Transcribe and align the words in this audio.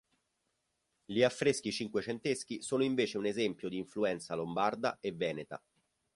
Gli 1.05 1.21
affreschi 1.21 1.71
cinquecenteschi 1.71 2.63
sono 2.63 2.83
invece 2.83 3.19
un 3.19 3.27
esempio 3.27 3.69
di 3.69 3.77
influenza 3.77 4.33
lombarda 4.33 4.97
e 4.99 5.11
veneta. 5.11 5.61